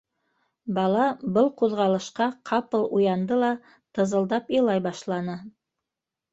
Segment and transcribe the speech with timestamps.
[0.77, 1.03] Бала
[1.35, 3.53] был ҡуҙғалышҡа ҡапыл уянды ла
[4.01, 5.41] тызылдап илай башланы.